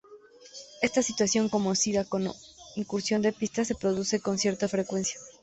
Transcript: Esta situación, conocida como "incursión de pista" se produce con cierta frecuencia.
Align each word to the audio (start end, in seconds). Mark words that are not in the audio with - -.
Esta 0.81 1.03
situación, 1.03 1.47
conocida 1.47 2.05
como 2.05 2.33
"incursión 2.75 3.21
de 3.21 3.33
pista" 3.33 3.63
se 3.65 3.75
produce 3.75 4.19
con 4.19 4.39
cierta 4.39 4.67
frecuencia. 4.67 5.19